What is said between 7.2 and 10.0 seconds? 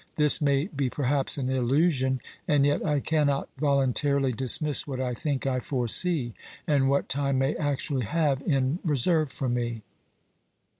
may actually have in reserve for me.